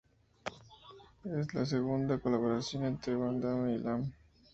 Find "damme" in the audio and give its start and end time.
3.39-3.75